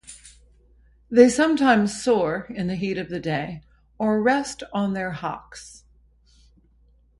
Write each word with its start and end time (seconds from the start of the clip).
They 1.11 1.29
sometimes 1.29 2.01
soar 2.01 2.47
in 2.49 2.65
the 2.65 2.75
heat 2.75 2.97
of 2.97 3.09
the 3.09 3.19
day 3.19 3.61
or 3.99 4.19
rest 4.19 4.63
on 4.73 4.93
their 4.93 5.11
hocks. 5.11 5.83